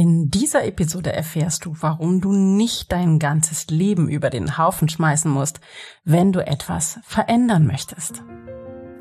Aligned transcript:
In 0.00 0.30
dieser 0.30 0.64
Episode 0.64 1.12
erfährst 1.12 1.64
du, 1.64 1.74
warum 1.80 2.20
du 2.20 2.32
nicht 2.32 2.92
dein 2.92 3.18
ganzes 3.18 3.66
Leben 3.66 4.08
über 4.08 4.30
den 4.30 4.56
Haufen 4.56 4.88
schmeißen 4.88 5.28
musst, 5.28 5.58
wenn 6.04 6.30
du 6.30 6.38
etwas 6.38 7.00
verändern 7.02 7.66
möchtest. 7.66 8.22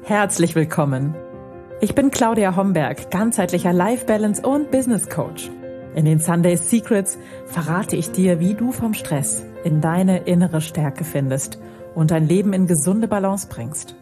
Herzlich 0.01 0.55
willkommen. 0.55 1.13
Ich 1.81 1.93
bin 1.93 2.09
Claudia 2.09 2.55
Homberg, 2.55 3.11
ganzheitlicher 3.11 3.73
Life 3.73 4.07
Balance 4.07 4.41
und 4.41 4.71
Business 4.71 5.07
Coach. 5.07 5.51
In 5.93 6.05
den 6.05 6.19
Sunday 6.19 6.55
Secrets 6.55 7.19
verrate 7.45 7.95
ich 7.95 8.11
dir, 8.11 8.39
wie 8.39 8.55
du 8.55 8.71
vom 8.71 8.95
Stress 8.95 9.45
in 9.63 9.81
deine 9.81 10.23
innere 10.23 10.61
Stärke 10.61 11.03
findest 11.03 11.59
und 11.93 12.09
dein 12.09 12.27
Leben 12.27 12.53
in 12.53 12.65
gesunde 12.65 13.07
Balance 13.07 13.47
bringst. 13.47 13.95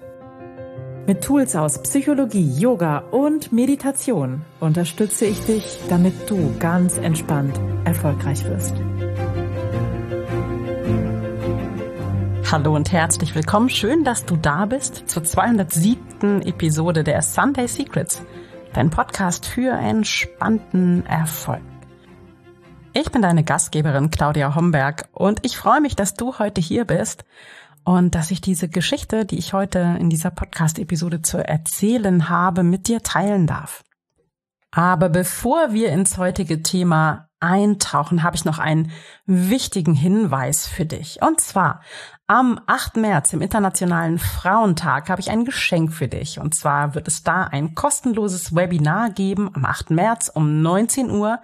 Mit 1.07 1.23
Tools 1.23 1.55
aus 1.55 1.83
Psychologie, 1.83 2.49
Yoga 2.59 2.97
und 3.11 3.51
Meditation 3.51 4.41
unterstütze 4.59 5.27
ich 5.27 5.39
dich, 5.45 5.77
damit 5.87 6.27
du 6.27 6.57
ganz 6.57 6.97
entspannt 6.97 7.59
erfolgreich 7.83 8.43
wirst. 8.45 8.73
Hallo 12.51 12.75
und 12.75 12.91
herzlich 12.91 13.35
willkommen. 13.35 13.69
Schön, 13.69 14.03
dass 14.03 14.25
du 14.25 14.35
da 14.35 14.65
bist 14.65 15.07
zur 15.07 15.23
207. 15.23 16.41
Episode 16.41 17.03
der 17.03 17.21
Sunday 17.21 17.67
Secrets, 17.67 18.23
dein 18.73 18.89
Podcast 18.89 19.45
für 19.45 19.73
entspannten 19.73 21.05
Erfolg. 21.05 21.61
Ich 22.93 23.11
bin 23.11 23.21
deine 23.21 23.43
Gastgeberin 23.43 24.09
Claudia 24.09 24.55
Homberg 24.55 25.07
und 25.11 25.45
ich 25.45 25.55
freue 25.55 25.81
mich, 25.81 25.95
dass 25.95 26.15
du 26.15 26.39
heute 26.39 26.61
hier 26.61 26.85
bist 26.85 27.25
und 27.85 28.15
dass 28.15 28.31
ich 28.31 28.41
diese 28.41 28.67
Geschichte, 28.67 29.25
die 29.25 29.37
ich 29.37 29.53
heute 29.53 29.97
in 29.99 30.09
dieser 30.09 30.31
Podcast-Episode 30.31 31.21
zu 31.21 31.37
erzählen 31.37 32.29
habe, 32.29 32.63
mit 32.63 32.87
dir 32.87 33.03
teilen 33.03 33.45
darf. 33.47 33.83
Aber 34.71 35.07
bevor 35.07 35.71
wir 35.71 35.91
ins 35.91 36.17
heutige 36.17 36.63
Thema 36.63 37.29
eintauchen, 37.39 38.23
habe 38.23 38.35
ich 38.35 38.43
noch 38.43 38.57
einen 38.57 38.91
wichtigen 39.25 39.93
Hinweis 39.93 40.67
für 40.67 40.85
dich. 40.85 41.21
Und 41.21 41.39
zwar 41.39 41.81
am 42.27 42.59
8. 42.65 42.97
März, 42.97 43.33
im 43.33 43.41
Internationalen 43.41 44.17
Frauentag, 44.17 45.09
habe 45.09 45.21
ich 45.21 45.29
ein 45.29 45.45
Geschenk 45.45 45.93
für 45.93 46.07
dich. 46.07 46.39
Und 46.39 46.55
zwar 46.55 46.95
wird 46.95 47.07
es 47.07 47.21
da 47.23 47.43
ein 47.43 47.75
kostenloses 47.75 48.55
Webinar 48.55 49.11
geben 49.11 49.51
am 49.53 49.63
8. 49.63 49.91
März 49.91 50.31
um 50.33 50.63
19 50.63 51.11
Uhr. 51.11 51.39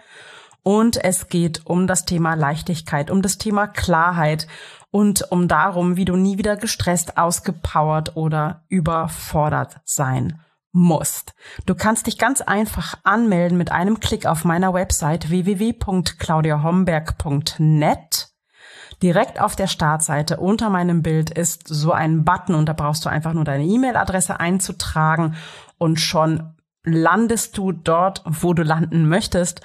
Und 0.64 1.04
es 1.04 1.28
geht 1.30 1.66
um 1.66 1.86
das 1.86 2.06
Thema 2.06 2.34
Leichtigkeit, 2.34 3.12
um 3.12 3.22
das 3.22 3.38
Thema 3.38 3.68
Klarheit 3.68 4.48
und 4.92 5.32
um 5.32 5.48
darum, 5.48 5.96
wie 5.96 6.06
du 6.06 6.16
nie 6.16 6.38
wieder 6.38 6.58
gestresst, 6.58 7.18
ausgepowert 7.18 8.16
oder 8.16 8.66
überfordert 8.68 9.80
sein 9.86 10.40
musst. 10.74 11.34
Du 11.66 11.76
kannst 11.76 12.08
dich 12.08 12.18
ganz 12.18 12.40
einfach 12.42 12.96
anmelden 13.04 13.58
mit 13.58 13.72
einem 13.72 14.00
Klick 14.00 14.26
auf 14.26 14.46
meiner 14.46 14.74
Website 14.74 15.30
www.claudiahomberg.net. 15.30 18.30
Direkt 19.02 19.42
auf 19.42 19.56
der 19.56 19.68
Startseite 19.68 20.38
unter 20.38 20.70
meinem 20.70 21.02
Bild 21.02 21.32
ist 21.32 21.68
so 21.68 21.92
ein 21.92 22.24
Button 22.24 22.56
und 22.56 22.68
da 22.68 22.74
brauchst 22.74 23.04
du 23.04 23.10
einfach 23.10 23.34
nur 23.34 23.44
deine 23.44 23.66
E-Mail-Adresse 23.66 24.40
einzutragen 24.40 25.36
und 25.78 26.00
schon 26.00 26.54
landest 26.84 27.58
du 27.58 27.72
dort, 27.72 28.22
wo 28.26 28.54
du 28.54 28.62
landen 28.64 29.10
möchtest 29.10 29.62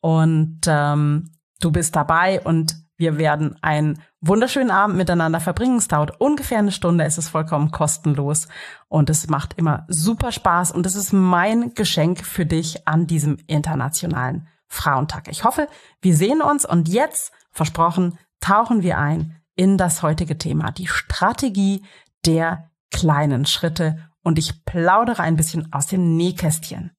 und 0.00 0.60
ähm, 0.66 1.32
du 1.60 1.72
bist 1.72 1.96
dabei 1.96 2.40
und 2.40 2.76
wir 2.96 3.18
werden 3.18 3.56
einen 3.62 4.00
wunderschönen 4.26 4.70
Abend 4.70 4.96
miteinander 4.96 5.40
verbringen. 5.40 5.78
Es 5.78 5.88
dauert 5.88 6.20
ungefähr 6.20 6.58
eine 6.58 6.72
Stunde, 6.72 7.04
es 7.04 7.18
ist 7.18 7.28
vollkommen 7.28 7.70
kostenlos 7.70 8.48
und 8.88 9.10
es 9.10 9.28
macht 9.28 9.54
immer 9.56 9.84
super 9.88 10.32
Spaß 10.32 10.72
und 10.72 10.86
es 10.86 10.94
ist 10.94 11.12
mein 11.12 11.74
Geschenk 11.74 12.24
für 12.24 12.46
dich 12.46 12.86
an 12.86 13.06
diesem 13.06 13.38
internationalen 13.46 14.48
Frauentag. 14.68 15.28
Ich 15.28 15.44
hoffe, 15.44 15.68
wir 16.00 16.16
sehen 16.16 16.42
uns 16.42 16.64
und 16.64 16.88
jetzt, 16.88 17.32
versprochen, 17.50 18.18
tauchen 18.40 18.82
wir 18.82 18.98
ein 18.98 19.36
in 19.54 19.78
das 19.78 20.02
heutige 20.02 20.38
Thema, 20.38 20.70
die 20.70 20.86
Strategie 20.86 21.84
der 22.24 22.70
kleinen 22.90 23.46
Schritte 23.46 23.98
und 24.22 24.38
ich 24.38 24.64
plaudere 24.64 25.22
ein 25.22 25.36
bisschen 25.36 25.72
aus 25.72 25.86
dem 25.86 26.16
Nähkästchen. 26.16 26.92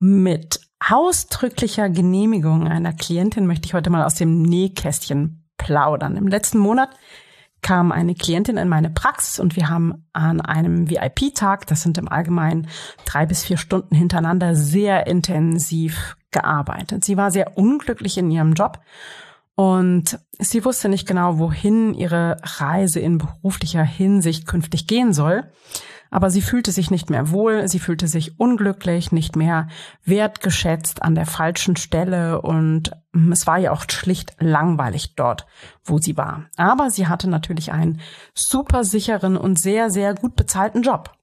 Mit 0.00 0.60
ausdrücklicher 0.80 1.88
Genehmigung 1.90 2.66
einer 2.66 2.92
Klientin 2.92 3.46
möchte 3.46 3.66
ich 3.66 3.74
heute 3.74 3.90
mal 3.90 4.04
aus 4.04 4.16
dem 4.16 4.42
Nähkästchen 4.42 5.41
plaudern. 5.64 6.16
Im 6.16 6.28
letzten 6.28 6.58
Monat 6.58 6.90
kam 7.62 7.92
eine 7.92 8.14
Klientin 8.14 8.56
in 8.56 8.68
meine 8.68 8.90
Praxis 8.90 9.38
und 9.38 9.54
wir 9.54 9.68
haben 9.68 10.04
an 10.12 10.40
einem 10.40 10.90
VIP-Tag, 10.90 11.66
das 11.68 11.82
sind 11.82 11.96
im 11.96 12.08
Allgemeinen 12.08 12.66
drei 13.04 13.24
bis 13.24 13.44
vier 13.44 13.56
Stunden 13.56 13.94
hintereinander, 13.94 14.56
sehr 14.56 15.06
intensiv 15.06 16.16
gearbeitet. 16.32 17.04
Sie 17.04 17.16
war 17.16 17.30
sehr 17.30 17.56
unglücklich 17.56 18.18
in 18.18 18.30
ihrem 18.30 18.54
Job 18.54 18.80
und 19.54 20.18
sie 20.38 20.64
wusste 20.64 20.88
nicht 20.88 21.06
genau, 21.06 21.38
wohin 21.38 21.94
ihre 21.94 22.36
Reise 22.42 22.98
in 22.98 23.18
beruflicher 23.18 23.84
Hinsicht 23.84 24.46
künftig 24.46 24.88
gehen 24.88 25.12
soll. 25.12 25.44
Aber 26.12 26.30
sie 26.30 26.42
fühlte 26.42 26.72
sich 26.72 26.90
nicht 26.90 27.08
mehr 27.08 27.30
wohl, 27.30 27.66
sie 27.68 27.78
fühlte 27.78 28.06
sich 28.06 28.38
unglücklich, 28.38 29.12
nicht 29.12 29.34
mehr 29.34 29.68
wertgeschätzt 30.04 31.02
an 31.02 31.14
der 31.14 31.24
falschen 31.24 31.74
Stelle 31.74 32.42
und 32.42 32.92
hm, 33.14 33.32
es 33.32 33.46
war 33.46 33.56
ja 33.56 33.72
auch 33.72 33.84
schlicht 33.90 34.36
langweilig 34.38 35.14
dort, 35.16 35.46
wo 35.82 35.96
sie 35.96 36.18
war. 36.18 36.50
Aber 36.58 36.90
sie 36.90 37.08
hatte 37.08 37.30
natürlich 37.30 37.72
einen 37.72 37.98
super 38.34 38.84
sicheren 38.84 39.38
und 39.38 39.58
sehr, 39.58 39.90
sehr 39.90 40.14
gut 40.14 40.36
bezahlten 40.36 40.82
Job. 40.82 41.16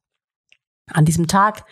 An 0.91 1.05
diesem 1.05 1.27
Tag 1.27 1.65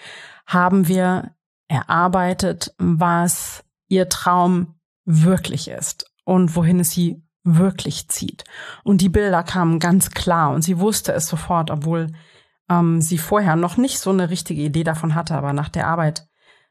haben 0.45 0.87
wir 0.87 1.31
erarbeitet, 1.67 2.75
was 2.77 3.63
ihr 3.87 4.09
Traum 4.09 4.75
wirklich 5.05 5.69
ist 5.69 6.11
und 6.23 6.55
wohin 6.55 6.81
es 6.81 6.91
sie 6.91 7.23
wirklich 7.43 8.09
zieht. 8.09 8.43
Und 8.83 9.01
die 9.01 9.09
Bilder 9.09 9.41
kamen 9.41 9.79
ganz 9.79 10.11
klar 10.11 10.51
und 10.51 10.61
sie 10.61 10.77
wusste 10.77 11.13
es 11.13 11.25
sofort, 11.27 11.71
obwohl 11.71 12.11
ähm, 12.69 13.01
sie 13.01 13.17
vorher 13.17 13.55
noch 13.55 13.77
nicht 13.77 13.99
so 13.99 14.09
eine 14.09 14.29
richtige 14.29 14.61
Idee 14.61 14.83
davon 14.83 15.15
hatte, 15.15 15.35
aber 15.35 15.53
nach 15.53 15.69
der 15.69 15.87
Arbeit 15.87 16.27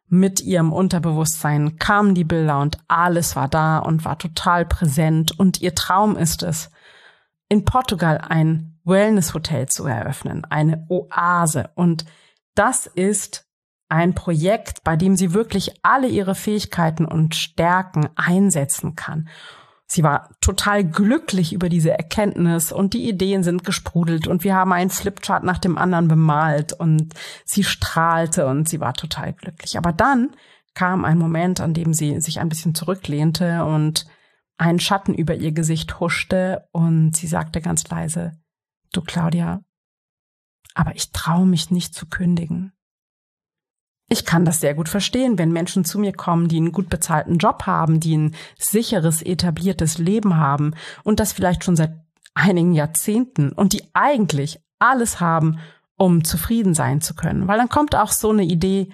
mit 0.08 0.40
ihrem 0.40 0.72
Unterbewusstsein 0.72 1.78
kamen 1.78 2.14
die 2.14 2.24
Bilder 2.24 2.60
und 2.60 2.78
alles 2.86 3.34
war 3.34 3.48
da 3.48 3.78
und 3.78 4.04
war 4.04 4.18
total 4.18 4.64
präsent 4.64 5.38
und 5.38 5.60
ihr 5.60 5.74
Traum 5.74 6.16
ist 6.16 6.42
es, 6.42 6.70
in 7.48 7.64
Portugal 7.64 8.18
ein 8.18 8.78
Wellness-Hotel 8.84 9.66
zu 9.66 9.84
eröffnen, 9.86 10.44
eine 10.44 10.86
Oase 10.88 11.70
und 11.74 12.04
das 12.54 12.86
ist 12.86 13.46
ein 13.88 14.14
Projekt, 14.14 14.82
bei 14.84 14.96
dem 14.96 15.16
sie 15.16 15.32
wirklich 15.32 15.74
alle 15.82 16.08
ihre 16.08 16.34
Fähigkeiten 16.34 17.04
und 17.04 17.34
Stärken 17.34 18.08
einsetzen 18.16 18.96
kann. 18.96 19.28
Sie 19.88 20.02
war 20.02 20.30
total 20.40 20.84
glücklich 20.84 21.52
über 21.52 21.68
diese 21.68 21.92
Erkenntnis 21.92 22.72
und 22.72 22.92
die 22.92 23.08
Ideen 23.08 23.44
sind 23.44 23.64
gesprudelt 23.64 24.26
und 24.26 24.42
wir 24.42 24.54
haben 24.54 24.72
einen 24.72 24.90
Flipchart 24.90 25.44
nach 25.44 25.58
dem 25.58 25.78
anderen 25.78 26.08
bemalt 26.08 26.72
und 26.72 27.14
sie 27.44 27.62
strahlte 27.62 28.46
und 28.46 28.68
sie 28.68 28.80
war 28.80 28.94
total 28.94 29.32
glücklich. 29.32 29.78
Aber 29.78 29.92
dann 29.92 30.34
kam 30.74 31.04
ein 31.04 31.18
Moment, 31.18 31.60
an 31.60 31.72
dem 31.72 31.94
sie 31.94 32.20
sich 32.20 32.40
ein 32.40 32.48
bisschen 32.48 32.74
zurücklehnte 32.74 33.64
und 33.64 34.06
ein 34.58 34.80
Schatten 34.80 35.14
über 35.14 35.34
ihr 35.34 35.52
Gesicht 35.52 36.00
huschte 36.00 36.68
und 36.72 37.14
sie 37.14 37.28
sagte 37.28 37.60
ganz 37.60 37.88
leise, 37.88 38.32
du 38.92 39.02
Claudia, 39.02 39.60
aber 40.74 40.96
ich 40.96 41.12
traue 41.12 41.46
mich 41.46 41.70
nicht 41.70 41.94
zu 41.94 42.06
kündigen. 42.06 42.75
Ich 44.08 44.24
kann 44.24 44.44
das 44.44 44.60
sehr 44.60 44.74
gut 44.74 44.88
verstehen, 44.88 45.36
wenn 45.36 45.52
Menschen 45.52 45.84
zu 45.84 45.98
mir 45.98 46.12
kommen, 46.12 46.46
die 46.46 46.58
einen 46.58 46.70
gut 46.70 46.88
bezahlten 46.88 47.38
Job 47.38 47.64
haben, 47.66 47.98
die 47.98 48.16
ein 48.16 48.34
sicheres, 48.56 49.20
etabliertes 49.20 49.98
Leben 49.98 50.36
haben 50.36 50.74
und 51.02 51.18
das 51.18 51.32
vielleicht 51.32 51.64
schon 51.64 51.74
seit 51.74 51.92
einigen 52.34 52.72
Jahrzehnten 52.72 53.50
und 53.50 53.72
die 53.72 53.82
eigentlich 53.94 54.60
alles 54.78 55.20
haben, 55.20 55.58
um 55.96 56.22
zufrieden 56.22 56.74
sein 56.74 57.00
zu 57.00 57.14
können. 57.14 57.48
Weil 57.48 57.58
dann 57.58 57.68
kommt 57.68 57.96
auch 57.96 58.12
so 58.12 58.30
eine 58.30 58.44
Idee 58.44 58.90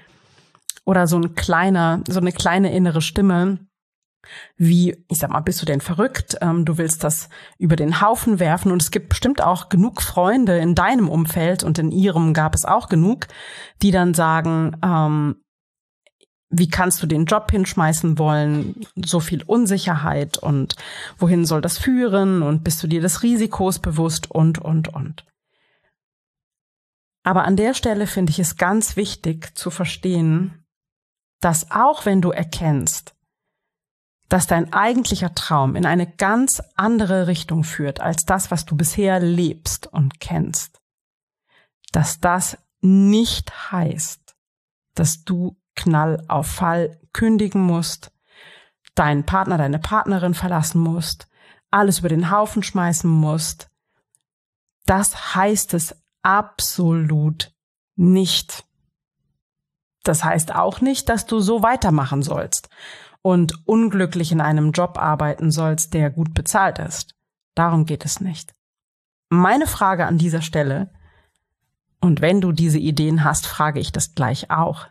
oder 0.85 1.07
so 1.07 1.19
ein 1.19 1.35
kleiner, 1.35 2.03
so 2.09 2.21
eine 2.21 2.33
kleine 2.33 2.73
innere 2.73 3.03
Stimme, 3.03 3.59
wie, 4.57 4.97
ich 5.09 5.19
sag 5.19 5.31
mal, 5.31 5.41
bist 5.41 5.61
du 5.61 5.67
denn 5.67 5.81
verrückt? 5.81 6.37
Ähm, 6.41 6.65
du 6.65 6.79
willst 6.79 7.05
das 7.05 7.29
über 7.59 7.77
den 7.77 8.01
Haufen 8.01 8.39
werfen 8.39 8.73
und 8.73 8.83
es 8.83 8.91
gibt 8.91 9.09
bestimmt 9.09 9.43
auch 9.43 9.69
genug 9.69 10.03
Freunde 10.03 10.59
in 10.59 10.75
deinem 10.75 11.09
Umfeld 11.09 11.65
und 11.65 11.79
in 11.79 11.91
ihrem 11.91 12.35
gab 12.35 12.55
es 12.55 12.65
auch 12.65 12.89
genug, 12.89 13.27
die 13.83 13.91
dann 13.91 14.15
sagen, 14.15 14.77
ähm, 14.83 15.37
wie 16.53 16.69
kannst 16.69 17.03
du 17.03 17.07
den 17.07 17.25
Job 17.25 17.51
hinschmeißen 17.51 18.19
wollen? 18.19 18.87
So 18.95 19.21
viel 19.21 19.43
Unsicherheit 19.43 20.37
und 20.37 20.77
wohin 21.19 21.47
soll 21.47 21.63
das 21.63 21.79
führen? 21.79 22.43
Und 22.43 22.63
bist 22.63 22.83
du 22.83 22.87
dir 22.87 23.01
des 23.01 23.23
Risikos 23.23 23.79
bewusst 23.79 24.31
und, 24.31 24.59
und, 24.59 24.89
und. 24.89 25.25
Aber 27.25 27.45
an 27.45 27.57
der 27.57 27.73
Stelle 27.73 28.07
finde 28.07 28.31
ich 28.31 28.39
es 28.39 28.57
ganz 28.57 28.97
wichtig 28.97 29.57
zu 29.57 29.71
verstehen, 29.71 30.65
dass 31.41 31.71
auch 31.71 32.05
wenn 32.05 32.21
du 32.21 32.31
erkennst, 32.31 33.15
dass 34.33 34.47
dein 34.47 34.73
eigentlicher 34.73 35.35
Traum 35.35 35.77
in 35.77 35.85
eine 35.85 36.07
ganz 36.07 36.63
andere 36.75 37.27
Richtung 37.27 37.65
führt 37.65 38.01
als 38.01 38.25
das, 38.25 38.51
was 38.51 38.65
du 38.65 38.75
bisher 38.75 39.21
lebst 39.21 39.89
und 39.89 40.21
kennst, 40.21 40.81
dass 41.93 42.19
das 42.19 42.57
nicht 42.81 43.71
heißt, 43.71 44.35
dass 44.95 45.25
du 45.25 45.61
Knall 45.75 46.25
auf 46.29 46.47
Fall 46.47 46.99
kündigen 47.13 47.61
musst, 47.61 48.11
deinen 48.95 49.27
Partner, 49.27 49.59
deine 49.59 49.79
Partnerin 49.79 50.33
verlassen 50.33 50.81
musst, 50.81 51.29
alles 51.71 51.99
über 51.99 52.09
den 52.09 52.31
Haufen 52.31 52.63
schmeißen 52.63 53.11
musst. 53.11 53.69
Das 54.87 55.35
heißt 55.35 55.75
es 55.75 55.95
absolut 56.23 57.53
nicht. 57.97 58.65
Das 60.05 60.25
heißt 60.25 60.55
auch 60.55 60.81
nicht, 60.81 61.11
dass 61.11 61.27
du 61.27 61.41
so 61.41 61.63
weitermachen 61.63 62.23
sollst 62.23 62.71
und 63.23 63.67
unglücklich 63.67 64.33
in 64.33 64.41
einem 64.41 64.73
Job 64.73 64.99
arbeiten 64.99 65.51
sollst, 65.51 65.95
der 65.95 66.11
gut 66.11 66.35
bezahlt 66.35 66.79
ist. 66.79 67.15
Darum 67.55 67.87
geht 67.87 68.05
es 68.05 68.21
nicht. 68.21 68.55
Meine 69.29 69.67
Frage 69.67 70.07
an 70.07 70.19
dieser 70.19 70.43
Stelle, 70.43 70.93
und 72.01 72.21
wenn 72.21 72.41
du 72.41 72.51
diese 72.51 72.79
Ideen 72.79 73.23
hast, 73.23 73.47
frage 73.47 73.79
ich 73.79 73.93
das 73.93 74.15
gleich 74.15 74.51
auch, 74.51 74.89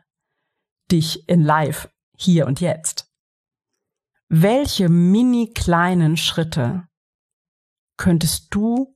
dich 0.92 1.28
in 1.28 1.42
Live, 1.42 1.90
hier 2.18 2.48
und 2.48 2.62
jetzt. 2.62 3.12
Welche 4.30 4.88
mini 4.88 5.52
kleinen 5.54 6.16
Schritte 6.16 6.88
könntest 7.98 8.48
du 8.56 8.96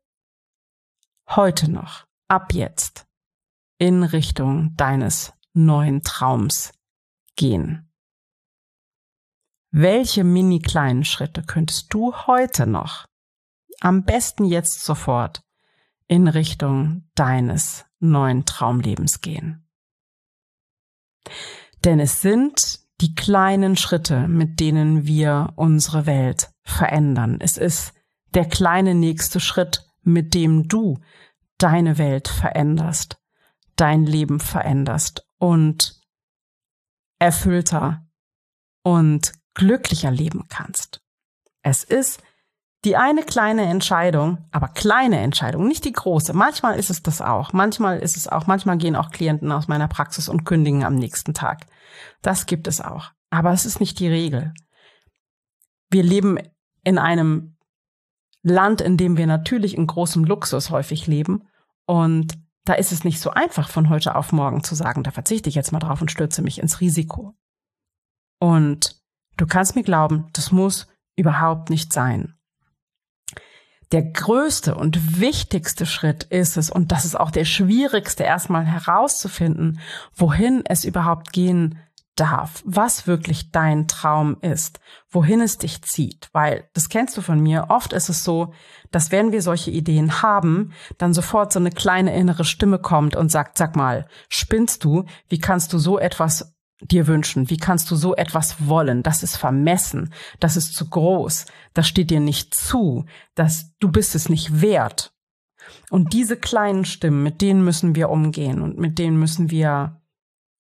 heute 1.30 1.70
noch, 1.70 2.06
ab 2.30 2.54
jetzt, 2.54 3.06
in 3.78 4.04
Richtung 4.04 4.76
deines 4.78 5.34
neuen 5.54 6.02
Traums 6.02 6.72
gehen? 7.36 7.92
Welche 9.78 10.24
mini 10.24 10.60
kleinen 10.60 11.04
Schritte 11.04 11.44
könntest 11.44 11.94
du 11.94 12.14
heute 12.14 12.66
noch, 12.66 13.08
am 13.82 14.06
besten 14.06 14.46
jetzt 14.46 14.86
sofort, 14.86 15.44
in 16.08 16.30
Richtung 16.30 17.10
deines 17.14 17.84
neuen 18.00 18.46
Traumlebens 18.46 19.20
gehen? 19.20 19.68
Denn 21.84 22.00
es 22.00 22.22
sind 22.22 22.80
die 23.02 23.16
kleinen 23.16 23.76
Schritte, 23.76 24.30
mit 24.30 24.62
denen 24.62 25.08
wir 25.08 25.52
unsere 25.58 26.06
Welt 26.06 26.52
verändern. 26.64 27.42
Es 27.42 27.58
ist 27.58 27.94
der 28.34 28.46
kleine 28.46 28.96
nächste 28.96 29.42
Schritt, 29.42 29.86
mit 30.04 30.34
dem 30.36 30.70
du 30.70 31.02
deine 31.58 31.98
Welt 31.98 32.30
veränderst, 32.30 33.18
dein 33.76 34.06
Leben 34.06 34.40
veränderst 34.40 35.28
und 35.38 36.00
erfüllter 37.20 38.08
und 38.82 39.34
glücklicher 39.56 40.12
leben 40.12 40.46
kannst. 40.48 41.02
Es 41.64 41.84
ist 41.84 42.22
die 42.86 42.96
eine 42.96 43.24
kleine 43.24 43.64
Entscheidung, 43.64 44.46
aber 44.52 44.68
kleine 44.68 45.20
Entscheidung, 45.20 45.68
nicht 45.68 45.86
die 45.86 45.92
große. 45.92 46.34
Manchmal 46.34 46.78
ist 46.78 46.92
es 46.92 47.02
das 47.02 47.20
auch. 47.20 47.52
Manchmal 47.52 47.98
ist 47.98 48.16
es 48.16 48.28
auch, 48.28 48.46
manchmal 48.46 48.78
gehen 48.78 48.96
auch 48.96 49.10
Klienten 49.10 49.52
aus 49.52 49.68
meiner 49.68 49.88
Praxis 49.88 50.30
und 50.30 50.46
kündigen 50.46 50.84
am 50.84 50.94
nächsten 50.94 51.34
Tag. 51.34 51.66
Das 52.22 52.46
gibt 52.46 52.68
es 52.68 52.82
auch. 52.82 53.12
Aber 53.32 53.52
es 53.52 53.66
ist 53.66 53.80
nicht 53.80 54.00
die 54.00 54.08
Regel. 54.08 54.54
Wir 55.90 56.04
leben 56.04 56.38
in 56.84 57.00
einem 57.00 57.58
Land, 58.44 58.82
in 58.82 58.98
dem 58.98 59.18
wir 59.18 59.26
natürlich 59.26 59.76
in 59.76 59.88
großem 59.88 60.24
Luxus 60.24 60.70
häufig 60.70 61.08
leben. 61.08 61.48
Und 61.88 62.38
da 62.66 62.74
ist 62.74 62.92
es 62.92 63.04
nicht 63.04 63.20
so 63.20 63.32
einfach, 63.32 63.70
von 63.70 63.90
heute 63.90 64.16
auf 64.16 64.32
morgen 64.32 64.64
zu 64.64 64.76
sagen, 64.76 65.02
da 65.02 65.10
verzichte 65.10 65.50
ich 65.50 65.56
jetzt 65.56 65.72
mal 65.72 65.80
drauf 65.80 66.02
und 66.02 66.12
stürze 66.12 66.44
mich 66.44 66.60
ins 66.60 66.82
Risiko. 66.82 67.36
Und 68.40 69.02
du 69.38 69.46
kannst 69.46 69.76
mir 69.76 69.84
glauben, 69.84 70.28
das 70.34 70.52
muss 70.52 70.88
überhaupt 71.16 71.70
nicht 71.70 71.94
sein 71.94 72.36
der 73.92 74.04
größte 74.04 74.76
und 74.76 75.20
wichtigste 75.20 75.86
Schritt 75.86 76.24
ist 76.26 76.58
es, 76.58 76.70
und 76.70 76.92
das 76.92 77.06
ist 77.06 77.18
auch 77.18 77.32
der 77.32 77.46
schwierigste, 77.46 78.24
erstmal 78.24 78.66
herauszufinden, 78.66 79.80
wohin 80.14 80.64
es 80.66 80.86
überhaupt 80.86 81.32
gehen 81.32 81.80
darf, 82.16 82.64
was 82.66 83.08
wirklich 83.08 83.52
dein 83.52 83.88
Traum 83.88 84.38
ist, 84.42 84.80
wohin 85.10 85.42
es 85.42 85.58
dich 85.58 85.82
zieht, 85.84 86.30
weil 86.32 86.70
das 86.74 86.88
kennst 86.88 87.18
du 87.18 87.22
von 87.22 87.42
mir. 87.42 87.68
Oft 87.70 87.92
ist 87.92 88.08
es 88.08 88.24
so, 88.24 88.54
dass 88.90 89.12
wenn 89.12 89.34
wir 89.34 89.42
solche 89.42 89.72
Ideen 89.72 90.22
haben, 90.22 90.74
dann 90.98 91.14
sofort 91.14 91.52
so 91.52 91.60
eine 91.60 91.72
kleine 91.72 92.16
innere 92.16 92.46
Stimme 92.46 92.80
kommt 92.80 93.18
und 93.18 93.30
sagt, 93.30 93.58
sag 93.58 93.76
mal, 93.76 94.08
spinnst 94.30 94.86
du? 94.86 95.04
Wie 95.28 95.40
kannst 95.40 95.74
du 95.74 95.78
so 95.78 96.00
etwas 96.00 96.55
dir 96.92 97.08
wünschen? 97.08 97.50
Wie 97.50 97.58
kannst 97.58 97.90
du 97.92 97.96
so 97.96 98.16
etwas 98.16 98.68
wollen? 98.68 99.04
Das 99.04 99.24
ist 99.24 99.38
vermessen, 99.38 100.14
das 100.40 100.58
ist 100.58 100.76
zu 100.76 100.90
groß, 100.90 101.46
das 101.74 101.88
steht 101.88 102.12
dir 102.12 102.20
nicht 102.20 102.54
zu, 102.54 103.06
dass 103.36 103.76
du 103.80 103.92
bist 103.92 104.16
es 104.16 104.30
nicht 104.30 104.62
wert. 104.62 105.14
Und 105.90 106.14
diese 106.14 106.38
kleinen 106.38 106.86
Stimmen, 106.86 107.24
mit 107.24 107.42
denen 107.42 107.64
müssen 107.64 107.96
wir 107.96 108.10
umgehen 108.10 108.62
und 108.62 108.78
mit 108.78 109.00
denen 109.00 109.18
müssen 109.18 109.50
wir 109.50 110.02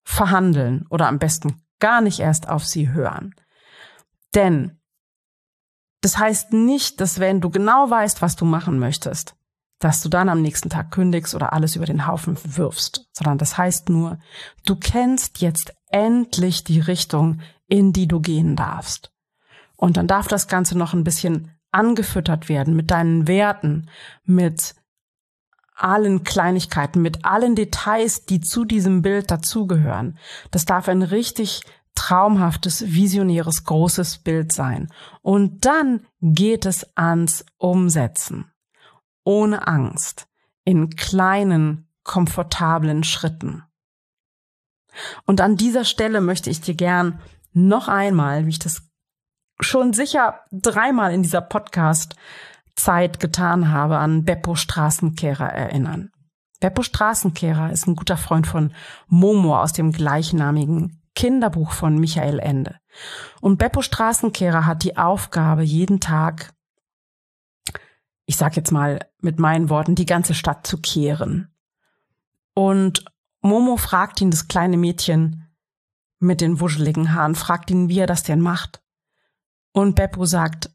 verhandeln 0.04 0.86
oder 0.89 1.07
am 1.07 1.19
besten 1.19 1.62
gar 1.80 2.01
nicht 2.01 2.19
erst 2.19 2.50
auf 2.50 2.66
sie 2.66 2.92
hören. 2.92 3.36
Denn 4.33 4.80
das 6.01 6.18
heißt 6.18 6.54
nicht, 6.54 7.01
dass 7.01 7.19
wenn 7.19 7.42
du 7.42 7.50
genau 7.50 7.89
weißt, 7.89 8.22
was 8.22 8.36
du 8.36 8.45
machen 8.45 8.80
möchtest, 8.80 9.36
dass 9.80 10.01
du 10.01 10.10
dann 10.10 10.30
am 10.30 10.42
nächsten 10.42 10.69
Tag 10.69 10.92
kündigst 10.92 11.36
oder 11.36 11.54
alles 11.54 11.75
über 11.75 11.86
den 11.86 12.07
Haufen 12.07 12.38
wirfst, 12.44 13.10
sondern 13.12 13.38
das 13.38 13.57
heißt 13.57 13.89
nur, 13.89 14.19
du 14.66 14.75
kennst 14.75 15.42
jetzt 15.42 15.75
endlich 15.89 16.63
die 16.63 16.79
Richtung, 16.79 17.41
in 17.67 17.93
die 17.93 18.07
du 18.07 18.19
gehen 18.19 18.55
darfst. 18.55 19.11
Und 19.75 19.97
dann 19.97 20.07
darf 20.07 20.27
das 20.27 20.47
Ganze 20.47 20.77
noch 20.77 20.93
ein 20.93 21.03
bisschen 21.03 21.51
angefüttert 21.71 22.47
werden 22.47 22.75
mit 22.75 22.91
deinen 22.91 23.27
Werten, 23.27 23.89
mit 24.23 24.75
allen 25.75 26.23
Kleinigkeiten, 26.23 27.01
mit 27.01 27.25
allen 27.25 27.55
Details, 27.55 28.25
die 28.25 28.39
zu 28.39 28.63
diesem 28.63 29.01
Bild 29.01 29.29
dazugehören. 29.29 30.17
Das 30.51 30.63
darf 30.63 30.87
ein 30.87 31.01
richtig 31.01 31.61
traumhaftes, 31.95 32.93
visionäres, 32.93 33.65
großes 33.65 34.19
Bild 34.19 34.53
sein. 34.53 34.89
Und 35.21 35.65
dann 35.65 36.05
geht 36.21 36.65
es 36.65 36.95
ans 36.95 37.45
Umsetzen 37.57 38.51
ohne 39.25 39.67
Angst, 39.67 40.27
in 40.63 40.91
kleinen, 40.91 41.89
komfortablen 42.03 43.03
Schritten. 43.03 43.63
Und 45.25 45.42
an 45.42 45.57
dieser 45.57 45.86
Stelle 45.86 46.21
möchte 46.21 46.50
ich 46.50 46.62
dir 46.62 46.75
gern 46.75 47.19
noch 47.53 47.88
einmal, 47.88 48.45
wie 48.45 48.51
ich 48.51 48.59
das 48.59 48.83
schon 49.59 49.94
sicher 49.94 50.42
dreimal 50.51 51.13
in 51.13 51.24
dieser 51.24 51.42
Podcast-Zeit 51.42 53.19
getan 53.19 53.71
habe, 53.71 53.97
an 53.97 54.25
Beppo 54.25 54.56
Straßenkehrer 54.56 55.51
erinnern. 55.51 56.12
Beppo 56.59 56.81
Straßenkehrer 56.81 57.71
ist 57.71 57.88
ein 57.88 57.95
guter 57.95 58.18
Freund 58.18 58.47
von 58.47 58.74
Momo 59.07 59.59
aus 59.59 59.74
dem 59.74 59.92
gleichnamigen 59.92 61.01
Kinderbuch 61.15 61.71
von 61.71 61.98
Michael 61.98 62.39
Ende. 62.39 62.75
Und 63.39 63.57
Beppo 63.57 63.81
Straßenkehrer 63.81 64.65
hat 64.65 64.83
die 64.83 64.98
Aufgabe, 64.98 65.63
jeden 65.63 66.00
Tag 66.00 66.56
ich 68.25 68.38
sag 68.38 68.55
jetzt 68.55 68.72
mal 68.72 69.00
mit 69.22 69.39
meinen 69.39 69.69
Worten, 69.69 69.96
die 69.96 70.05
ganze 70.05 70.34
Stadt 70.34 70.65
zu 70.65 70.77
kehren. 70.77 71.53
Und 72.53 73.05
Momo 73.45 73.77
fragt 73.77 74.21
ihn, 74.21 74.31
das 74.31 74.47
kleine 74.47 74.75
Mädchen 74.75 75.47
mit 76.19 76.41
den 76.41 76.59
wuscheligen 76.59 77.13
Haaren, 77.13 77.35
fragt 77.35 77.69
ihn, 77.69 77.89
wie 77.89 77.99
er 77.99 78.07
das 78.07 78.23
denn 78.23 78.41
macht. 78.41 78.81
Und 79.71 79.95
Beppo 79.95 80.25
sagt, 80.25 80.71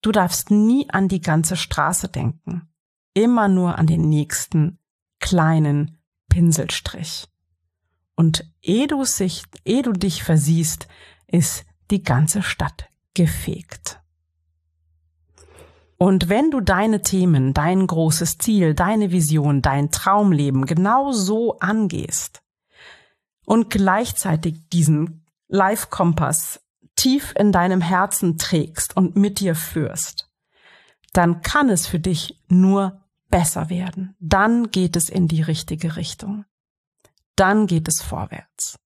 du 0.00 0.10
darfst 0.10 0.50
nie 0.50 0.88
an 0.88 1.08
die 1.08 1.20
ganze 1.20 1.54
Straße 1.54 2.08
denken, 2.08 2.66
immer 3.12 3.48
nur 3.48 3.76
an 3.76 3.86
den 3.86 4.08
nächsten 4.08 4.78
kleinen 5.20 5.98
Pinselstrich. 6.30 7.28
Und 8.14 8.50
ehe 8.62 8.86
du, 8.86 9.04
sich, 9.04 9.42
ehe 9.66 9.82
du 9.82 9.92
dich 9.92 10.24
versiehst, 10.24 10.88
ist 11.26 11.66
die 11.90 12.02
ganze 12.02 12.42
Stadt 12.42 12.88
gefegt. 13.12 14.00
Und 15.98 16.28
wenn 16.28 16.52
du 16.52 16.60
deine 16.60 17.02
Themen, 17.02 17.52
dein 17.52 17.86
großes 17.86 18.38
Ziel, 18.38 18.74
deine 18.74 19.10
Vision, 19.10 19.62
dein 19.62 19.90
Traumleben 19.90 20.64
genau 20.64 21.10
so 21.10 21.58
angehst 21.58 22.40
und 23.44 23.68
gleichzeitig 23.68 24.68
diesen 24.68 25.26
Life-Kompass 25.48 26.60
tief 26.94 27.34
in 27.36 27.50
deinem 27.50 27.80
Herzen 27.80 28.38
trägst 28.38 28.96
und 28.96 29.16
mit 29.16 29.40
dir 29.40 29.56
führst, 29.56 30.30
dann 31.12 31.42
kann 31.42 31.68
es 31.68 31.88
für 31.88 31.98
dich 31.98 32.40
nur 32.46 33.02
besser 33.28 33.68
werden. 33.68 34.14
Dann 34.20 34.70
geht 34.70 34.94
es 34.94 35.08
in 35.08 35.26
die 35.26 35.42
richtige 35.42 35.96
Richtung. 35.96 36.44
Dann 37.34 37.66
geht 37.66 37.88
es 37.88 38.02
vorwärts. 38.02 38.78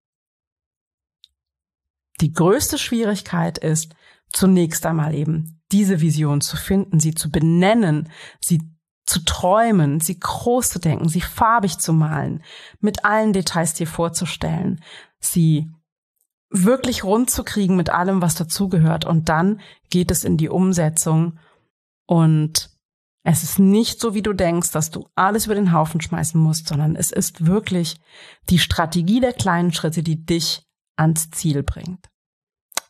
Die 2.21 2.33
größte 2.33 2.79
Schwierigkeit 2.79 3.59
ist 3.59 3.95
zunächst 4.33 4.87
einmal 4.87 5.14
eben 5.14 5.60
diese 5.72 6.00
Vision 6.00 6.40
zu 6.40 6.56
finden, 6.56 7.00
sie 7.00 7.14
zu 7.14 7.30
benennen, 7.30 8.08
sie 8.40 8.60
zu 9.06 9.24
träumen, 9.24 10.00
sie 10.00 10.18
groß 10.18 10.68
zu 10.68 10.78
denken, 10.78 11.08
sie 11.08 11.20
farbig 11.20 11.78
zu 11.78 11.92
malen, 11.92 12.42
mit 12.80 13.04
allen 13.04 13.32
Details 13.32 13.74
dir 13.74 13.86
vorzustellen, 13.86 14.82
sie 15.18 15.68
wirklich 16.50 17.04
rund 17.04 17.30
zu 17.30 17.44
kriegen 17.44 17.76
mit 17.76 17.90
allem, 17.90 18.22
was 18.22 18.34
dazugehört. 18.34 19.04
Und 19.04 19.28
dann 19.28 19.60
geht 19.88 20.10
es 20.10 20.24
in 20.24 20.36
die 20.36 20.48
Umsetzung 20.48 21.38
und 22.06 22.70
es 23.22 23.42
ist 23.42 23.58
nicht 23.58 24.00
so, 24.00 24.14
wie 24.14 24.22
du 24.22 24.32
denkst, 24.32 24.70
dass 24.72 24.90
du 24.90 25.08
alles 25.14 25.46
über 25.46 25.54
den 25.54 25.72
Haufen 25.72 26.00
schmeißen 26.00 26.40
musst, 26.40 26.68
sondern 26.68 26.96
es 26.96 27.10
ist 27.10 27.46
wirklich 27.46 28.00
die 28.48 28.58
Strategie 28.58 29.20
der 29.20 29.34
kleinen 29.34 29.72
Schritte, 29.72 30.02
die 30.02 30.24
dich 30.24 30.62
ans 30.96 31.30
Ziel 31.30 31.62
bringt. 31.62 32.10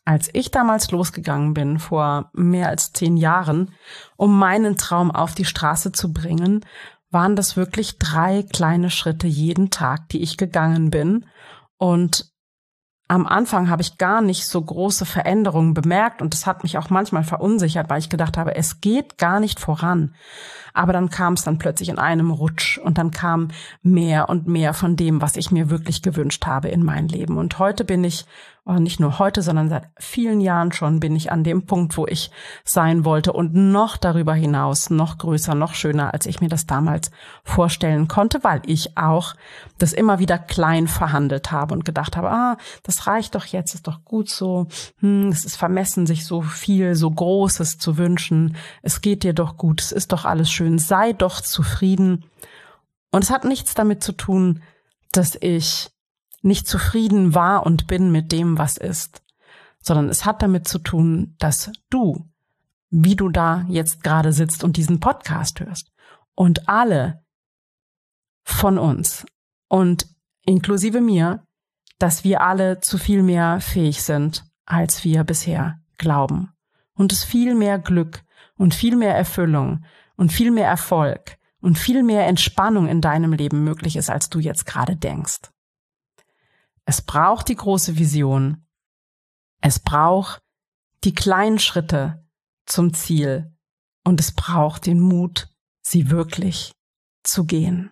Als 0.05 0.29
ich 0.33 0.51
damals 0.51 0.91
losgegangen 0.91 1.53
bin, 1.53 1.79
vor 1.79 2.31
mehr 2.33 2.69
als 2.69 2.91
zehn 2.91 3.17
Jahren, 3.17 3.73
um 4.17 4.37
meinen 4.37 4.75
Traum 4.75 5.11
auf 5.11 5.35
die 5.35 5.45
Straße 5.45 5.91
zu 5.91 6.11
bringen, 6.11 6.65
waren 7.11 7.35
das 7.35 7.57
wirklich 7.57 7.99
drei 7.99 8.43
kleine 8.43 8.89
Schritte 8.89 9.27
jeden 9.27 9.69
Tag, 9.69 10.09
die 10.09 10.21
ich 10.21 10.37
gegangen 10.37 10.89
bin. 10.89 11.25
Und 11.77 12.31
am 13.11 13.27
Anfang 13.27 13.69
habe 13.69 13.81
ich 13.81 13.97
gar 13.97 14.21
nicht 14.21 14.47
so 14.47 14.61
große 14.61 15.05
Veränderungen 15.05 15.73
bemerkt 15.73 16.21
und 16.21 16.33
das 16.33 16.47
hat 16.47 16.63
mich 16.63 16.77
auch 16.77 16.89
manchmal 16.89 17.25
verunsichert, 17.25 17.89
weil 17.89 17.99
ich 17.99 18.07
gedacht 18.07 18.37
habe, 18.37 18.55
es 18.55 18.79
geht 18.79 19.17
gar 19.17 19.41
nicht 19.41 19.59
voran. 19.59 20.15
Aber 20.73 20.93
dann 20.93 21.09
kam 21.09 21.33
es 21.33 21.43
dann 21.43 21.57
plötzlich 21.57 21.89
in 21.89 21.99
einem 21.99 22.31
Rutsch 22.31 22.77
und 22.77 22.97
dann 22.97 23.11
kam 23.11 23.49
mehr 23.81 24.29
und 24.29 24.47
mehr 24.47 24.73
von 24.73 24.95
dem, 24.95 25.21
was 25.21 25.35
ich 25.35 25.51
mir 25.51 25.69
wirklich 25.69 26.01
gewünscht 26.01 26.45
habe 26.45 26.69
in 26.69 26.83
mein 26.85 27.09
Leben. 27.09 27.37
Und 27.37 27.59
heute 27.59 27.83
bin 27.83 28.05
ich 28.05 28.25
nicht 28.65 28.99
nur 28.99 29.17
heute, 29.17 29.41
sondern 29.41 29.69
seit 29.69 29.89
vielen 29.99 30.39
Jahren 30.39 30.71
schon 30.71 30.99
bin 30.99 31.15
ich 31.15 31.31
an 31.31 31.43
dem 31.43 31.65
Punkt, 31.65 31.97
wo 31.97 32.05
ich 32.05 32.29
sein 32.63 33.03
wollte 33.05 33.33
und 33.33 33.53
noch 33.53 33.97
darüber 33.97 34.35
hinaus, 34.35 34.91
noch 34.91 35.17
größer, 35.17 35.55
noch 35.55 35.73
schöner, 35.73 36.13
als 36.13 36.27
ich 36.27 36.41
mir 36.41 36.47
das 36.47 36.67
damals 36.67 37.09
vorstellen 37.43 38.07
konnte, 38.07 38.43
weil 38.43 38.61
ich 38.67 38.97
auch 38.97 39.33
das 39.79 39.93
immer 39.93 40.19
wieder 40.19 40.37
klein 40.37 40.87
verhandelt 40.87 41.51
habe 41.51 41.73
und 41.73 41.85
gedacht 41.85 42.15
habe, 42.15 42.29
ah, 42.29 42.57
das 42.83 43.07
reicht 43.07 43.33
doch 43.33 43.45
jetzt, 43.45 43.73
ist 43.73 43.87
doch 43.87 44.05
gut 44.05 44.29
so, 44.29 44.67
hm, 44.99 45.29
es 45.29 45.43
ist 45.43 45.55
vermessen, 45.55 46.05
sich 46.05 46.25
so 46.25 46.41
viel, 46.41 46.95
so 46.95 47.09
Großes 47.09 47.79
zu 47.79 47.97
wünschen, 47.97 48.55
es 48.83 49.01
geht 49.01 49.23
dir 49.23 49.33
doch 49.33 49.57
gut, 49.57 49.81
es 49.81 49.91
ist 49.91 50.11
doch 50.11 50.23
alles 50.23 50.51
schön, 50.51 50.77
sei 50.77 51.13
doch 51.13 51.41
zufrieden. 51.41 52.25
Und 53.11 53.23
es 53.23 53.31
hat 53.31 53.43
nichts 53.43 53.73
damit 53.73 54.03
zu 54.03 54.13
tun, 54.13 54.61
dass 55.11 55.35
ich 55.41 55.89
nicht 56.41 56.67
zufrieden 56.67 57.35
war 57.35 57.65
und 57.65 57.87
bin 57.87 58.11
mit 58.11 58.31
dem, 58.31 58.57
was 58.57 58.77
ist, 58.77 59.21
sondern 59.81 60.09
es 60.09 60.25
hat 60.25 60.41
damit 60.41 60.67
zu 60.67 60.79
tun, 60.79 61.35
dass 61.39 61.71
du, 61.89 62.27
wie 62.89 63.15
du 63.15 63.29
da 63.29 63.65
jetzt 63.67 64.03
gerade 64.03 64.33
sitzt 64.33 64.63
und 64.63 64.77
diesen 64.77 64.99
Podcast 64.99 65.59
hörst 65.59 65.91
und 66.35 66.67
alle 66.67 67.23
von 68.43 68.77
uns 68.77 69.25
und 69.67 70.07
inklusive 70.45 71.01
mir, 71.01 71.45
dass 71.99 72.23
wir 72.23 72.41
alle 72.41 72.79
zu 72.79 72.97
viel 72.97 73.21
mehr 73.21 73.61
fähig 73.61 74.01
sind, 74.03 74.43
als 74.65 75.03
wir 75.03 75.23
bisher 75.23 75.79
glauben. 75.97 76.51
Und 76.95 77.13
es 77.13 77.23
viel 77.23 77.55
mehr 77.55 77.77
Glück 77.79 78.23
und 78.57 78.73
viel 78.73 78.95
mehr 78.95 79.15
Erfüllung 79.15 79.85
und 80.15 80.31
viel 80.31 80.51
mehr 80.51 80.67
Erfolg 80.67 81.37
und 81.61 81.77
viel 81.77 82.03
mehr 82.03 82.27
Entspannung 82.27 82.87
in 82.87 83.01
deinem 83.01 83.33
Leben 83.33 83.63
möglich 83.63 83.95
ist, 83.95 84.09
als 84.09 84.29
du 84.29 84.39
jetzt 84.39 84.65
gerade 84.65 84.95
denkst. 84.95 85.51
Es 86.85 87.01
braucht 87.01 87.49
die 87.49 87.55
große 87.55 87.97
Vision. 87.97 88.67
Es 89.61 89.79
braucht 89.79 90.41
die 91.03 91.13
kleinen 91.13 91.59
Schritte 91.59 92.25
zum 92.65 92.93
Ziel. 92.93 93.55
Und 94.03 94.19
es 94.19 94.31
braucht 94.31 94.87
den 94.87 94.99
Mut, 94.99 95.49
sie 95.83 96.09
wirklich 96.09 96.71
zu 97.23 97.45
gehen. 97.45 97.91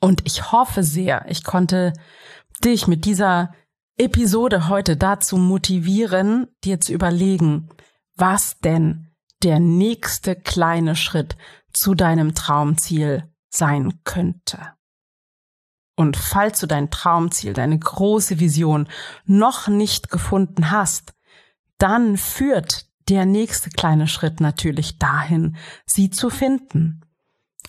Und 0.00 0.24
ich 0.26 0.52
hoffe 0.52 0.82
sehr, 0.82 1.28
ich 1.28 1.44
konnte 1.44 1.92
dich 2.64 2.86
mit 2.86 3.04
dieser 3.04 3.52
Episode 3.96 4.68
heute 4.68 4.96
dazu 4.96 5.36
motivieren, 5.36 6.48
dir 6.64 6.80
zu 6.80 6.92
überlegen, 6.92 7.68
was 8.16 8.58
denn 8.58 9.12
der 9.42 9.60
nächste 9.60 10.36
kleine 10.36 10.96
Schritt 10.96 11.36
zu 11.72 11.94
deinem 11.94 12.34
Traumziel 12.34 13.32
sein 13.48 14.00
könnte. 14.04 14.74
Und 15.94 16.16
falls 16.16 16.60
du 16.60 16.66
dein 16.66 16.90
Traumziel, 16.90 17.52
deine 17.52 17.78
große 17.78 18.40
Vision 18.40 18.88
noch 19.24 19.68
nicht 19.68 20.10
gefunden 20.10 20.70
hast, 20.70 21.12
dann 21.78 22.16
führt 22.16 22.86
der 23.08 23.26
nächste 23.26 23.70
kleine 23.70 24.08
Schritt 24.08 24.40
natürlich 24.40 24.98
dahin, 24.98 25.56
sie 25.84 26.10
zu 26.10 26.30
finden. 26.30 27.02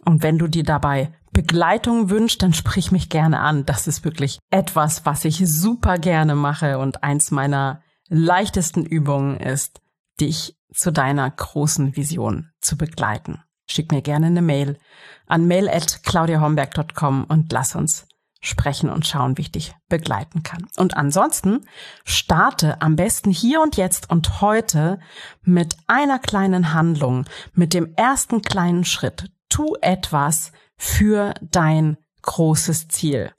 Und 0.05 0.23
wenn 0.23 0.37
du 0.37 0.47
dir 0.47 0.63
dabei 0.63 1.13
Begleitung 1.31 2.09
wünschst, 2.09 2.41
dann 2.43 2.53
sprich 2.53 2.91
mich 2.91 3.09
gerne 3.09 3.39
an. 3.39 3.65
Das 3.65 3.87
ist 3.87 4.05
wirklich 4.05 4.37
etwas, 4.51 5.05
was 5.05 5.25
ich 5.25 5.37
super 5.45 5.97
gerne 5.97 6.35
mache 6.35 6.77
und 6.77 7.03
eins 7.03 7.31
meiner 7.31 7.81
leichtesten 8.07 8.85
Übungen 8.85 9.37
ist, 9.37 9.81
dich 10.21 10.55
zu 10.71 10.91
deiner 10.91 11.29
großen 11.29 11.95
Vision 11.95 12.51
zu 12.61 12.77
begleiten. 12.77 13.41
Schick 13.65 13.91
mir 13.91 14.01
gerne 14.01 14.27
eine 14.27 14.41
Mail 14.41 14.77
an 15.25 15.47
mail@claudiahomberg.com 15.47 17.25
und 17.25 17.51
lass 17.51 17.75
uns 17.75 18.07
sprechen 18.43 18.89
und 18.89 19.07
schauen, 19.07 19.37
wie 19.37 19.43
ich 19.43 19.51
dich 19.51 19.73
begleiten 19.87 20.43
kann. 20.43 20.67
Und 20.75 20.97
ansonsten 20.97 21.65
starte 22.03 22.81
am 22.81 22.95
besten 22.95 23.31
hier 23.31 23.61
und 23.61 23.77
jetzt 23.77 24.09
und 24.09 24.41
heute 24.41 24.99
mit 25.41 25.77
einer 25.87 26.19
kleinen 26.19 26.73
Handlung, 26.73 27.25
mit 27.53 27.73
dem 27.73 27.93
ersten 27.95 28.41
kleinen 28.41 28.83
Schritt. 28.83 29.31
Tu 29.49 29.75
etwas 29.81 30.51
für 30.77 31.33
dein 31.41 31.97
großes 32.21 32.89
Ziel. 32.89 33.31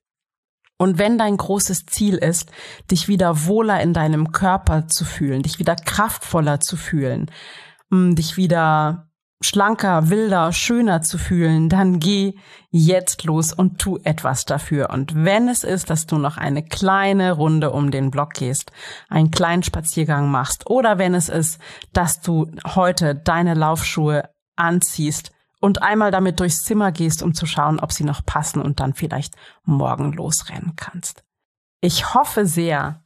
Und 0.78 0.98
wenn 0.98 1.18
dein 1.18 1.36
großes 1.36 1.86
Ziel 1.86 2.16
ist, 2.16 2.50
dich 2.90 3.06
wieder 3.06 3.46
wohler 3.46 3.80
in 3.80 3.92
deinem 3.92 4.32
Körper 4.32 4.88
zu 4.88 5.04
fühlen, 5.04 5.42
dich 5.42 5.58
wieder 5.58 5.76
kraftvoller 5.76 6.60
zu 6.60 6.76
fühlen, 6.76 7.30
mm, 7.90 8.14
dich 8.14 8.36
wieder 8.36 9.10
schlanker, 9.42 10.08
wilder, 10.10 10.52
schöner 10.52 11.02
zu 11.02 11.18
fühlen, 11.18 11.68
dann 11.68 12.00
geh 12.00 12.34
jetzt 12.70 13.24
los 13.24 13.52
und 13.52 13.78
tu 13.78 13.98
etwas 14.04 14.44
dafür. 14.44 14.90
Und 14.90 15.14
wenn 15.14 15.48
es 15.48 15.64
ist, 15.64 15.90
dass 15.90 16.06
du 16.06 16.18
noch 16.18 16.36
eine 16.36 16.62
kleine 16.64 17.32
Runde 17.32 17.70
um 17.70 17.90
den 17.90 18.10
Block 18.10 18.34
gehst, 18.34 18.72
einen 19.08 19.30
kleinen 19.30 19.62
Spaziergang 19.62 20.30
machst, 20.30 20.68
oder 20.70 20.98
wenn 20.98 21.14
es 21.14 21.28
ist, 21.28 21.60
dass 21.92 22.20
du 22.20 22.50
heute 22.74 23.14
deine 23.14 23.54
Laufschuhe 23.54 24.28
anziehst 24.56 25.30
und 25.60 25.82
einmal 25.82 26.10
damit 26.10 26.40
durchs 26.40 26.62
Zimmer 26.62 26.92
gehst, 26.92 27.22
um 27.22 27.34
zu 27.34 27.46
schauen, 27.46 27.80
ob 27.80 27.92
sie 27.92 28.04
noch 28.04 28.24
passen 28.24 28.60
und 28.60 28.80
dann 28.80 28.94
vielleicht 28.94 29.34
morgen 29.64 30.12
losrennen 30.12 30.74
kannst. 30.76 31.24
Ich 31.80 32.14
hoffe 32.14 32.46
sehr, 32.46 33.02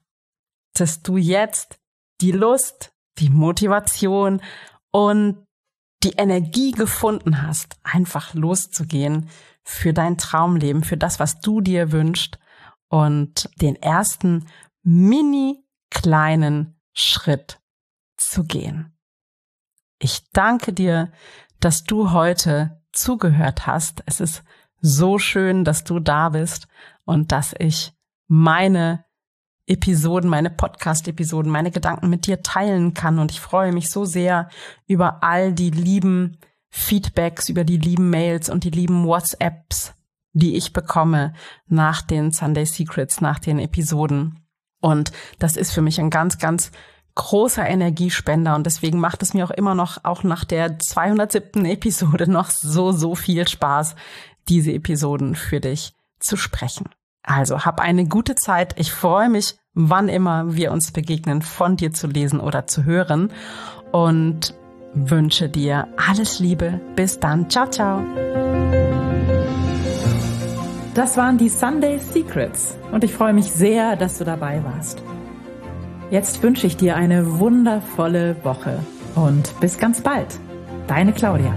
dass 0.74 1.02
du 1.02 1.16
jetzt 1.16 1.78
die 2.20 2.32
Lust, 2.32 2.92
die 3.18 3.30
Motivation 3.30 4.40
und 4.92 5.44
die 6.02 6.12
Energie 6.12 6.72
gefunden 6.72 7.42
hast, 7.42 7.76
einfach 7.82 8.34
loszugehen 8.34 9.28
für 9.62 9.92
dein 9.92 10.16
Traumleben, 10.16 10.84
für 10.84 10.96
das, 10.96 11.18
was 11.18 11.40
du 11.40 11.60
dir 11.60 11.92
wünschst 11.92 12.38
und 12.88 13.50
den 13.60 13.76
ersten 13.76 14.46
mini 14.82 15.64
kleinen 15.90 16.80
Schritt 16.92 17.60
zu 18.16 18.44
gehen. 18.44 18.96
Ich 19.98 20.30
danke 20.30 20.72
dir, 20.72 21.12
dass 21.60 21.84
du 21.84 22.12
heute 22.12 22.82
zugehört 22.92 23.66
hast. 23.66 24.02
Es 24.06 24.20
ist 24.20 24.44
so 24.80 25.18
schön, 25.18 25.64
dass 25.64 25.84
du 25.84 25.98
da 25.98 26.30
bist 26.30 26.68
und 27.04 27.32
dass 27.32 27.54
ich 27.58 27.92
meine 28.28 29.04
Episoden, 29.68 30.30
meine 30.30 30.50
Podcast-Episoden, 30.50 31.50
meine 31.50 31.70
Gedanken 31.70 32.08
mit 32.08 32.26
dir 32.26 32.42
teilen 32.42 32.94
kann. 32.94 33.18
Und 33.18 33.30
ich 33.30 33.40
freue 33.40 33.72
mich 33.72 33.90
so 33.90 34.04
sehr 34.04 34.48
über 34.86 35.22
all 35.22 35.52
die 35.52 35.70
lieben 35.70 36.38
Feedbacks, 36.70 37.48
über 37.48 37.64
die 37.64 37.76
lieben 37.76 38.10
Mails 38.10 38.50
und 38.50 38.64
die 38.64 38.70
lieben 38.70 39.04
WhatsApps, 39.04 39.94
die 40.32 40.56
ich 40.56 40.72
bekomme 40.72 41.32
nach 41.66 42.02
den 42.02 42.32
Sunday 42.32 42.66
Secrets, 42.66 43.20
nach 43.20 43.38
den 43.38 43.58
Episoden. 43.58 44.44
Und 44.80 45.12
das 45.38 45.56
ist 45.56 45.72
für 45.72 45.82
mich 45.82 45.98
ein 46.00 46.10
ganz, 46.10 46.38
ganz 46.38 46.70
großer 47.14 47.66
Energiespender 47.66 48.54
und 48.54 48.64
deswegen 48.64 49.00
macht 49.00 49.22
es 49.22 49.34
mir 49.34 49.44
auch 49.44 49.50
immer 49.50 49.74
noch, 49.74 50.04
auch 50.04 50.22
nach 50.22 50.44
der 50.44 50.78
207. 50.78 51.64
Episode 51.64 52.30
noch 52.30 52.50
so, 52.50 52.92
so 52.92 53.16
viel 53.16 53.48
Spaß, 53.48 53.96
diese 54.48 54.72
Episoden 54.72 55.34
für 55.34 55.60
dich 55.60 55.94
zu 56.20 56.36
sprechen. 56.36 56.88
Also 57.28 57.64
hab 57.64 57.80
eine 57.80 58.06
gute 58.06 58.34
Zeit. 58.34 58.74
Ich 58.78 58.90
freue 58.90 59.28
mich, 59.28 59.56
wann 59.74 60.08
immer 60.08 60.56
wir 60.56 60.72
uns 60.72 60.92
begegnen, 60.92 61.42
von 61.42 61.76
dir 61.76 61.92
zu 61.92 62.06
lesen 62.06 62.40
oder 62.40 62.66
zu 62.66 62.84
hören 62.84 63.30
und 63.92 64.54
wünsche 64.94 65.50
dir 65.50 65.88
alles 66.08 66.40
Liebe. 66.40 66.80
Bis 66.96 67.20
dann. 67.20 67.50
Ciao, 67.50 67.68
ciao. 67.68 68.02
Das 70.94 71.16
waren 71.18 71.36
die 71.36 71.50
Sunday 71.50 71.98
Secrets 71.98 72.78
und 72.92 73.04
ich 73.04 73.12
freue 73.12 73.34
mich 73.34 73.52
sehr, 73.52 73.94
dass 73.96 74.18
du 74.18 74.24
dabei 74.24 74.64
warst. 74.64 75.02
Jetzt 76.10 76.42
wünsche 76.42 76.66
ich 76.66 76.78
dir 76.78 76.96
eine 76.96 77.38
wundervolle 77.38 78.42
Woche 78.42 78.78
und 79.14 79.60
bis 79.60 79.78
ganz 79.78 80.00
bald. 80.00 80.38
Deine 80.86 81.12
Claudia. 81.12 81.54